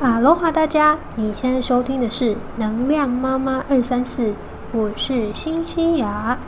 [0.00, 4.32] 哈喽哈，大家，你现在收听的是能量妈妈二三四，
[4.72, 6.38] 我是新西雅。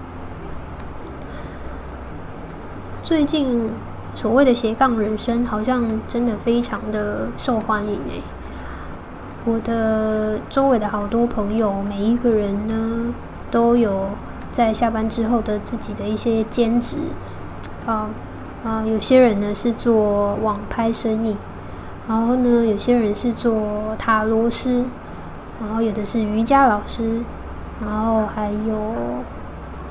[3.03, 3.69] 最近
[4.15, 8.23] 所谓的斜杠人生，好像真的非常的受欢迎诶。
[9.45, 13.13] 我的周围的好多朋友，每一个人呢，
[13.51, 14.07] 都有
[14.51, 16.97] 在下班之后的自己的一些兼职，
[17.85, 18.09] 啊
[18.65, 21.37] 啊，有些人呢是做网拍生意。
[22.09, 24.85] 然后呢，有些人是做塔罗师，
[25.61, 27.21] 然后有的是瑜伽老师，
[27.81, 28.95] 然后还有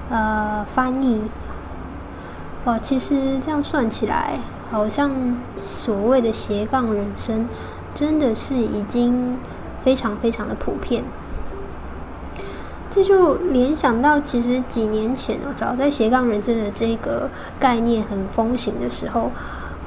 [0.10, 1.24] 呃翻译。
[2.66, 4.38] 哇，其实这样算起来，
[4.70, 5.10] 好像
[5.58, 7.48] 所谓的斜杠人生，
[7.96, 9.38] 真的是已经
[9.82, 11.04] 非常非常的普遍。
[12.90, 19.32] 这就联想到，其实几年前哦，早在斜杠人生的这个概念很风行的时候。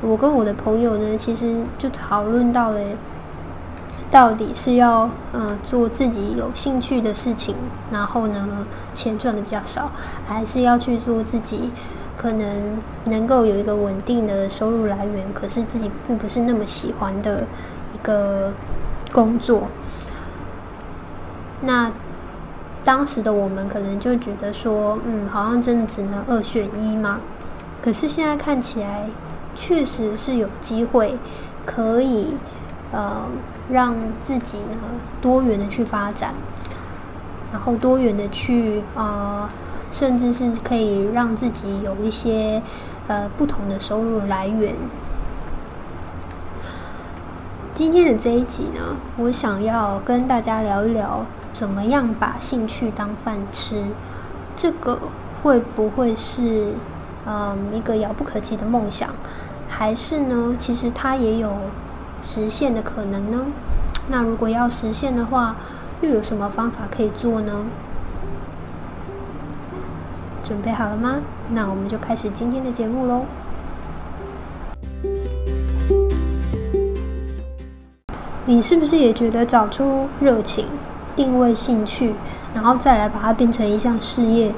[0.02, 2.80] 我跟我的朋友呢，其实就讨论到了，
[4.10, 7.54] 到底是要嗯做自己有兴趣的事情，
[7.90, 9.90] 然后呢钱赚的比较少，
[10.26, 11.70] 还是要去做自己
[12.16, 17.44] 可能能够有一个稳定的收入来源，可是自己并不是那么喜欢的
[17.94, 18.52] 一个
[19.10, 19.62] 工作。
[21.62, 21.90] 那
[22.84, 27.20] 当时的我们可能就觉得说，嗯，好像真的只能二选一嘛？
[27.80, 29.06] 可是现在看起来。
[29.54, 31.16] 确实是有机会
[31.64, 32.34] 可以
[32.92, 33.22] 呃
[33.70, 34.76] 让自己呢
[35.20, 36.34] 多元的去发展，
[37.52, 39.48] 然后多元的去呃，
[39.90, 42.62] 甚至是可以让自己有一些
[43.06, 44.74] 呃不同的收入来源。
[47.74, 53.84] 今天的这一集呢，我想要跟大家聊一聊，怎么样把兴趣当饭吃，
[54.54, 54.98] 这个
[55.42, 56.74] 会不会是
[57.26, 59.10] 嗯一个遥不可及的梦想？
[59.76, 60.54] 还是呢？
[60.56, 61.50] 其实它也有
[62.22, 63.44] 实现的可能呢。
[64.08, 65.56] 那如果要实现的话，
[66.00, 67.52] 又有什么方法可以做呢？
[70.44, 71.16] 准备好了吗？
[71.50, 73.22] 那我们就开始今天的节目喽。
[78.46, 80.66] 你是不是也觉得找出热情、
[81.16, 82.14] 定位兴趣，
[82.54, 84.54] 然后再来把它变成一项事业？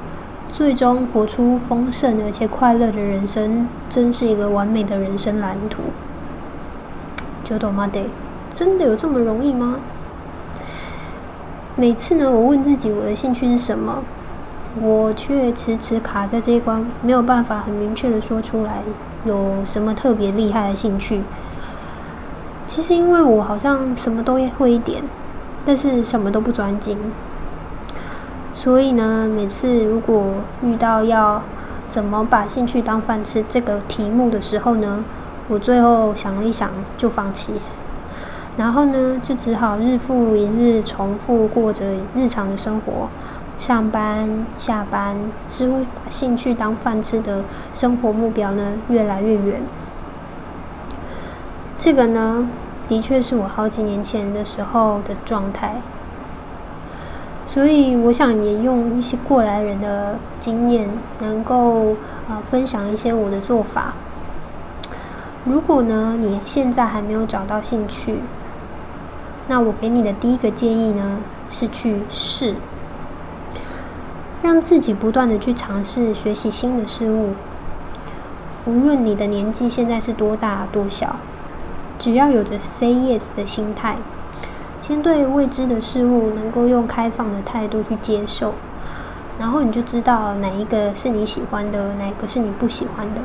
[0.56, 5.83] 最终活出丰盛而且快乐的人生，真是一个完美的人生蓝图。
[7.44, 7.87] 就懂吗？
[7.87, 8.09] 得
[8.49, 9.77] 真的有这么容易吗？
[11.77, 14.03] 每次呢，我问自己我的兴趣是什么，
[14.81, 18.81] 我却迟迟卡在这一关，没有办法很明确的说出来
[19.27, 21.21] 有什么特别厉害的兴趣。
[22.67, 25.03] 其实因为我好像什么都会一点，
[25.67, 26.97] 但是什么都不专精。
[28.56, 31.43] 所以呢，每次如果遇到要
[31.87, 35.05] 怎么把兴趣当饭吃这个题目的时候呢，
[35.47, 37.53] 我最后想了一想就放弃，
[38.56, 41.84] 然后呢就只好日复一日重复过着
[42.15, 43.09] 日常的生活，
[43.59, 45.15] 上班下班，
[45.50, 47.44] 似乎把兴趣当饭吃的
[47.75, 49.61] 生活目标呢越来越远。
[51.77, 52.49] 这个呢，
[52.88, 55.83] 的确是我好几年前的时候的状态。
[57.47, 60.89] 所以，我想也用一些过来人的经验，
[61.21, 61.93] 能够
[62.29, 63.95] 啊分享一些我的做法。
[65.45, 68.19] 如果呢你现在还没有找到兴趣，
[69.47, 71.19] 那我给你的第一个建议呢
[71.49, 72.56] 是去试，
[74.43, 77.35] 让自己不断的去尝试学习新的事物。
[78.67, 81.15] 无论你的年纪现在是多大多小，
[81.97, 83.97] 只要有着 say yes 的心态。
[84.87, 88.55] 先对未知的事物能够用开放的态度去接受，
[89.37, 93.21] 然后你就知道哪一个是你喜欢的，哪一个是你不喜欢的。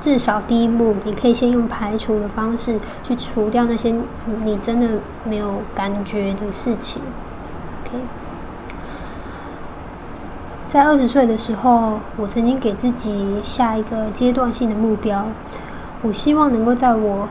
[0.00, 3.92] 至少第一步，你可以先用排除的方式去除掉那些
[4.44, 4.90] 你真的
[5.24, 7.02] 没有感觉的事情。
[7.84, 7.98] OK，
[10.68, 15.26] 在二十岁的时候，我曾经给自己下一个阶段性的目标，
[16.02, 17.28] 我希望能够在我。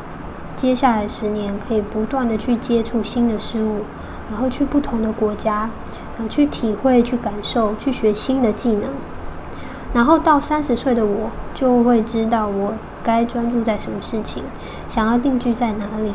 [0.61, 3.77] 接下来十年，可以不断的去接触新的事物，
[4.29, 5.71] 然后去不同的国家，
[6.15, 8.83] 然后去体会、去感受、去学新的技能。
[9.91, 14.43] 然后到三十岁的我，就会知道我该专注在什么事情，
[14.87, 16.13] 想要定居在哪里。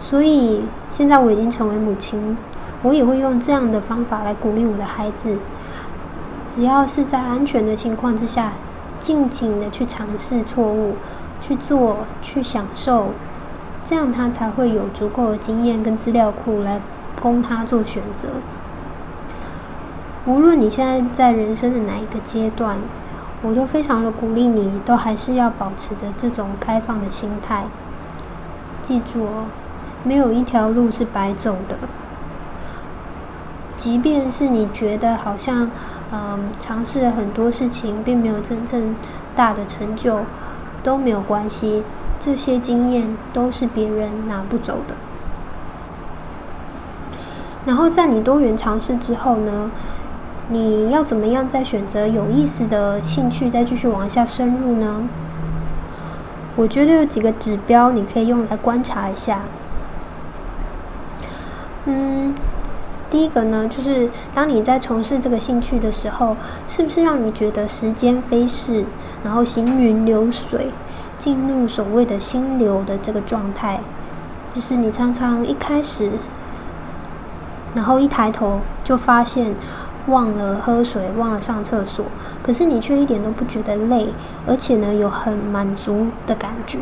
[0.00, 2.34] 所以现在我已经成为母亲，
[2.82, 5.36] 我也会用这样的方法来鼓励我的孩子。
[6.48, 8.52] 只要是在安全的情况之下，
[8.98, 10.94] 尽情的去尝试错误。
[11.48, 13.06] 去做，去享受，
[13.82, 16.78] 这样他才会有足够的经验跟资料库来
[17.22, 18.28] 供他做选择。
[20.26, 22.76] 无论你现在在人生的哪一个阶段，
[23.40, 27.64] 我都非常的鼓励你，都还是要保持着这种开放的心态。
[28.82, 29.46] 记住哦，
[30.04, 31.76] 没有一条路是白走的。
[33.74, 35.70] 即便是你觉得好像，
[36.12, 38.94] 嗯，尝试了很多事情，并没有真正
[39.34, 40.18] 大的成就，
[40.82, 41.82] 都没有关系。
[42.20, 44.94] 这些经验都是别人拿不走的。
[47.64, 49.70] 然后在你多元尝试之后呢，
[50.48, 55.08] 你要怎么样再选择有意思的兴趣，再继续往下深入呢？
[56.56, 59.42] 我觉得有几个指标你可以用来观察一下。
[61.84, 62.34] 嗯。
[63.10, 68.84] 第一个呢，就是当你在从事这个兴趣的时候，是不是让你觉得时间飞逝，
[69.24, 70.70] 然后行云流水，
[71.16, 73.80] 进入所谓的心流的这个状态？
[74.54, 76.10] 就是你常常一开始，
[77.74, 79.54] 然后一抬头就发现
[80.08, 82.04] 忘了喝水，忘了上厕所，
[82.42, 84.08] 可是你却一点都不觉得累，
[84.46, 86.78] 而且呢有很满足的感觉。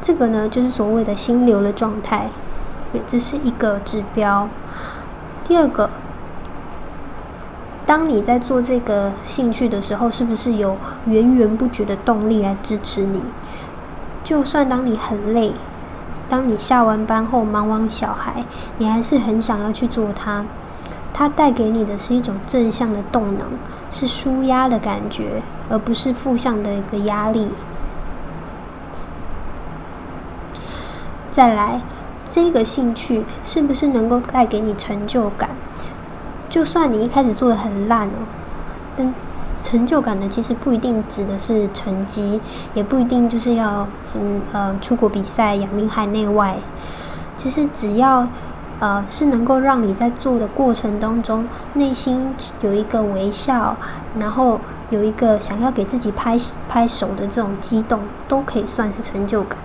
[0.00, 2.28] 这个呢就是所谓的心流的状态，
[3.06, 4.48] 这是一个指标。
[5.44, 5.88] 第二个，
[7.86, 10.76] 当你在做这个兴趣的时候，是不是有
[11.06, 13.22] 源源不绝的动力来支持你？
[14.22, 15.52] 就算当你很累，
[16.28, 18.44] 当你下完班后忙完小孩，
[18.76, 20.44] 你还是很想要去做它。
[21.14, 23.46] 它带给你的是一种正向的动能，
[23.90, 27.48] 是舒压的感觉，而不是负向的一个压力。
[31.30, 31.80] 再来。
[32.30, 35.50] 这个兴趣是不是能够带给你成就感？
[36.50, 38.26] 就算你一开始做的很烂哦，
[38.96, 39.14] 但
[39.60, 42.40] 成就感呢，其实不一定指的是成绩，
[42.74, 46.56] 也不一定就是要什么呃出国比赛、扬名海内外。
[47.36, 48.26] 其实只要
[48.80, 53.76] 呃是能够让你在做的过程当中，内心有一个微笑，
[54.18, 54.60] 然后
[54.90, 56.36] 有一个想要给自己拍
[56.68, 59.58] 拍手的这种激动，都可以算是成就感。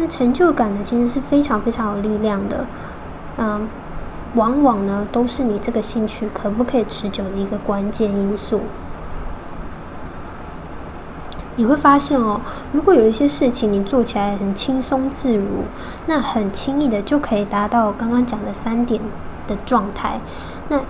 [0.00, 2.64] 那成就感呢，其实是非常非常有力量的，
[3.36, 3.68] 嗯，
[4.34, 8.62] 往往呢都是你这个兴趣可不可以持久的一个关键因素。
[11.56, 12.40] 你会发现哦，
[12.72, 15.64] 如果有一些事情你做起来很轻松自如，
[16.06, 18.98] 那很轻易的就可以达到刚刚讲的三点
[19.46, 20.18] 的状态，
[20.70, 20.80] 那。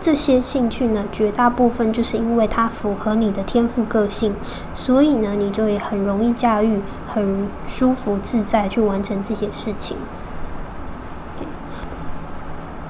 [0.00, 4.34] 这些兴趣呢，绝大部分就是因为它符合你的天赋个性，
[4.74, 9.98] 所以呢，你就也很容易驾驭，很舒服自在去完成这些事情。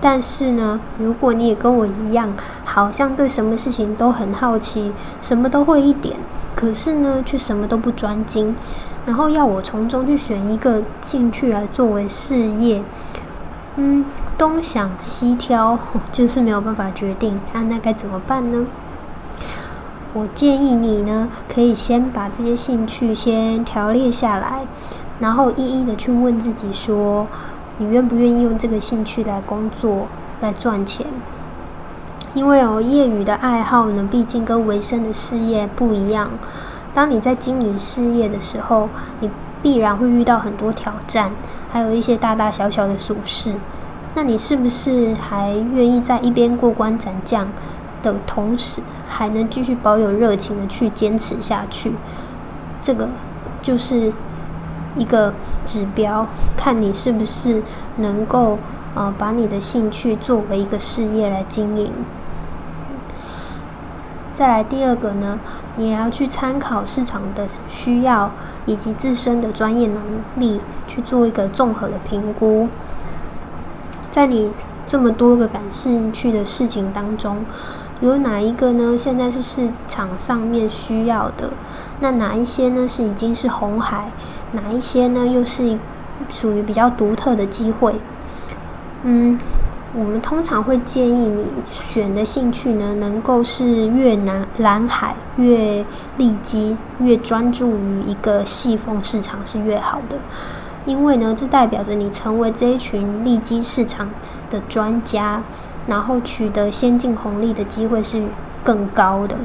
[0.00, 2.32] 但是呢，如果你也跟我一样，
[2.64, 6.16] 好像对什么事情都很好奇，什么都会一点，
[6.54, 8.54] 可是呢，却什么都不专精，
[9.04, 12.82] 然后要我从中去选一个兴趣来作为事业。
[13.76, 14.04] 嗯，
[14.40, 15.78] 东想西挑，
[16.10, 18.64] 就是没有办法决定，那那该怎么办呢？
[20.14, 24.62] 我建议你呢，可以先把这些兴趣先条列下来，
[25.18, 27.26] 然后一一的去问自己说，
[27.76, 30.06] 你愿不愿意用这个兴趣来工作
[30.40, 31.06] 来赚钱？
[32.32, 36.30] 因为哦，业余的爱好呢，毕竟跟维生的事业不一样。
[36.94, 38.88] 当你在经营事业的时候，
[39.20, 39.28] 你
[39.60, 41.30] 必然会遇到很多挑战。
[41.70, 43.52] 还有一些大大小小的琐事，
[44.14, 47.48] 那你是不是还愿意在一边过关斩将
[48.02, 51.92] 的同时，还能继续保有热情的去坚持下去？
[52.82, 53.08] 这个
[53.62, 54.12] 就是
[54.96, 55.32] 一个
[55.64, 56.26] 指标，
[56.56, 57.62] 看你是不是
[57.98, 58.58] 能够
[58.94, 61.92] 呃把你的兴趣作为一个事业来经营。
[64.32, 65.38] 再来第二个呢，
[65.76, 68.30] 你也要去参考市场的需要
[68.64, 70.02] 以及自身的专业能
[70.36, 72.68] 力，去做一个综合的评估。
[74.10, 74.50] 在你
[74.86, 77.44] 这么多个感兴趣的事情当中，
[78.00, 78.96] 有哪一个呢？
[78.96, 81.50] 现在是市场上面需要的？
[82.00, 82.86] 那哪一些呢？
[82.88, 84.10] 是已经是红海？
[84.52, 85.26] 哪一些呢？
[85.26, 85.78] 又是
[86.28, 87.94] 属于比较独特的机会？
[89.04, 89.38] 嗯。
[89.92, 95.84] 我们通常会建议你选的兴趣呢，能够是越南蓝海越
[96.16, 100.16] 利基，越专注于一个细缝市场是越好的，
[100.90, 104.10] 因为呢，这代表着你成为这一群利基市场
[104.50, 105.40] 的专家，
[105.86, 108.24] 然后取得先进红利的机会是
[108.64, 109.36] 更高的。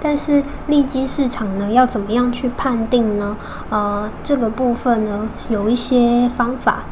[0.00, 3.36] 但是利基市场呢，要怎么样去判定呢？
[3.68, 6.84] 呃，这个部分呢，有一些方法。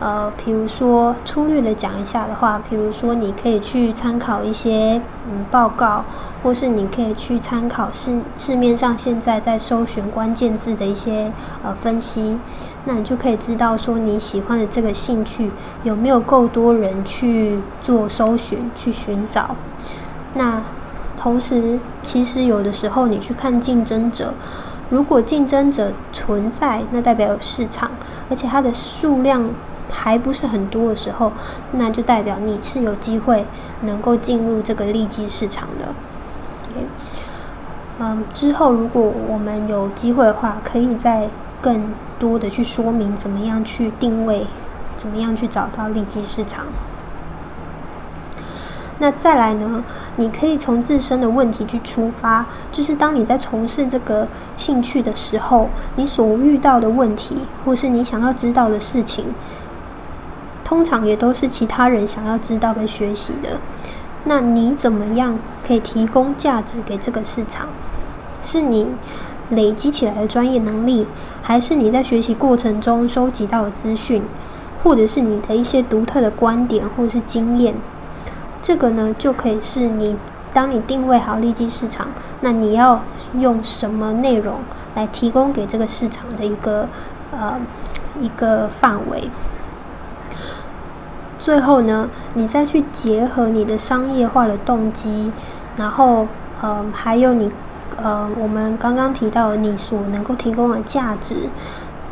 [0.00, 6.04] 呃，比如说粗略的讲一下的话，比如说你可以去参考一些嗯报告，
[6.42, 11.32] 或是你可以去参考市市面上现在在搜寻关键字的一些
[11.64, 12.38] 呃分析，
[12.84, 15.50] 那你就可以知道说你喜欢的这个兴趣
[15.82, 19.56] 有没有够多人去做搜寻去寻找。
[20.34, 20.62] 那
[21.16, 24.32] 同时，其实有的时候你去看竞争者。
[24.90, 27.90] 如果竞争者存在，那代表有市场，
[28.30, 29.50] 而且它的数量
[29.90, 31.32] 还不是很多的时候，
[31.72, 33.44] 那就代表你是有机会
[33.82, 35.86] 能够进入这个利基市场的。
[38.00, 41.28] 嗯，之后如果我们有机会的话，可以再
[41.60, 44.46] 更多的去说明怎么样去定位，
[44.96, 46.66] 怎么样去找到利基市场。
[49.00, 49.84] 那再来呢？
[50.16, 54.26] 你可以从自身的问题去出发，就是当你在从事这个
[54.56, 59.26] 兴趣的时候，你所遇到的问题，或是你想要知道的事情，
[60.68, 63.56] 通常也都是其他人想要知道跟学习的。
[64.24, 67.68] 那你怎么样可以提供价值给这个市场？
[68.38, 68.88] 是你
[69.48, 71.06] 累积起来的专业能力，
[71.42, 74.22] 还是你在学习过程中收集到的资讯，
[74.84, 77.74] 或者是你的一些独特的观点或是经验？
[78.60, 80.18] 这个呢，就可以是你
[80.52, 82.08] 当你定位好利基市场，
[82.42, 83.00] 那你要
[83.38, 84.56] 用什么内容
[84.94, 86.86] 来提供给这个市场的一个
[87.32, 87.58] 呃
[88.20, 89.30] 一个范围。
[91.48, 95.32] 最后呢，你再去结合你的商业化的动机，
[95.78, 96.26] 然后
[96.60, 97.50] 呃还有你
[97.96, 101.48] 呃我们刚刚提到你所能够提供的价值，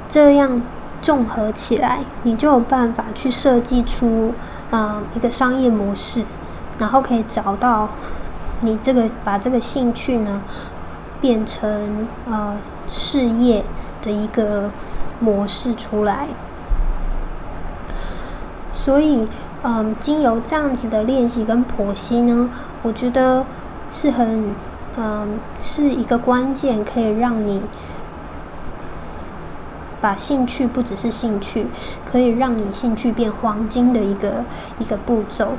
[0.08, 0.62] 这样
[1.02, 4.32] 综合起来，你就有办法去设计出。
[4.70, 6.24] 嗯，一个商业模式，
[6.78, 7.90] 然后可以找到
[8.62, 10.40] 你这个把这个兴趣呢
[11.20, 12.56] 变成呃
[12.88, 13.62] 事业
[14.00, 14.70] 的一个
[15.20, 16.26] 模式出来。
[18.76, 19.26] 所以，
[19.62, 22.50] 嗯，经由这样子的练习跟剖析呢，
[22.82, 23.42] 我觉得
[23.90, 24.54] 是很
[24.98, 27.62] 嗯是一个关键，可以让你。
[29.98, 31.66] 把兴趣不只是兴趣，
[32.04, 34.44] 可以让你兴趣变黄金的一个
[34.78, 35.54] 一个步骤。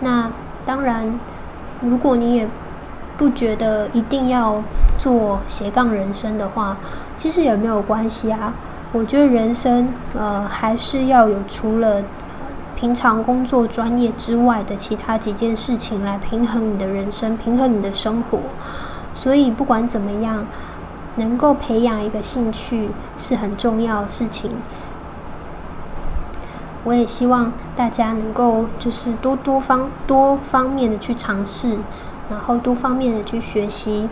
[0.00, 0.30] 那
[0.64, 1.18] 当然，
[1.80, 2.48] 如果你也
[3.18, 4.62] 不觉得一定要
[4.96, 6.76] 做斜杠人生的话，
[7.16, 8.54] 其实也没有关系啊。
[8.92, 12.00] 我觉得人生呃还是要有除了
[12.82, 18.40] 平常工作专业之外的其他几件事情来平衡你的人生，平衡你的生活。
[19.14, 20.44] 所以不管怎么样。
[21.16, 24.50] 能够培养一个兴趣是很重要的事情。
[26.84, 31.76] 我也希望大家能够就是多多方多方面的去尝试，
[32.30, 34.08] 然后多方面的去学习，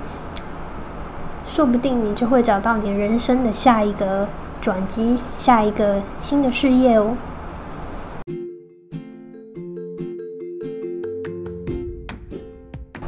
[1.47, 4.29] 说不定你就会找到你人生的下一个
[4.61, 7.17] 转机，下一个新的事业哦。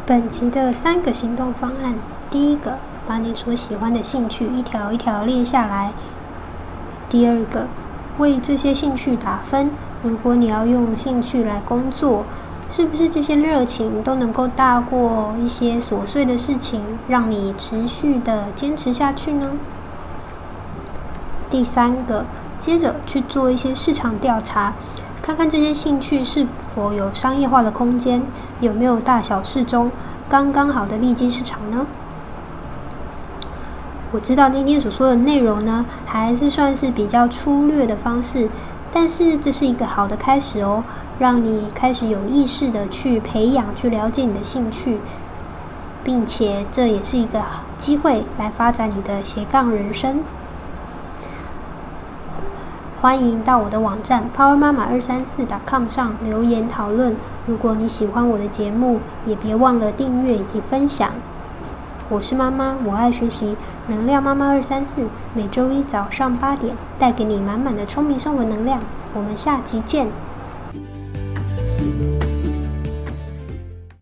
[0.04, 1.94] 本集的三个行动方案，
[2.30, 2.78] 第一个。
[3.04, 5.90] 把你所喜欢的兴趣一条一条列下来。
[7.08, 7.66] 第二个，
[8.18, 9.70] 为这些兴趣打分。
[10.04, 12.24] 如果你要用兴趣来工作，
[12.70, 19.50] 是不是这些热情都能够大过一些琐碎的事情，让你持续的坚持下去呢？
[21.50, 22.24] 第三个，
[22.60, 24.74] 接着去做一些市场调查，
[25.22, 28.20] 看看这些兴趣是否有商业化的空间，
[28.60, 29.88] 有没有大小适中、
[30.28, 31.86] 刚刚好的利基市场呢？
[34.10, 38.48] 我知道今天所说的内容呢，还是算是比较粗略的方式，
[38.90, 40.82] 但是这是一个好的开始哦，
[41.20, 44.98] 让你开始有意识的去培养、去了解你的兴趣，
[46.02, 47.40] 并且这也是一个
[47.78, 50.18] 机会来发展你的斜杠人生。
[53.02, 57.16] 欢迎到我的网站 power 妈妈二三四 .com 上留言讨论。
[57.46, 61.10] 如果你喜欢我的节目，也别忘了订阅以及分享。
[62.08, 63.56] 我是妈妈，我爱学习，
[63.88, 68.78] 能量妈妈二三四，每周一早上八点，带给你满满的聪明生活能量。
[69.14, 70.06] 我们下集见。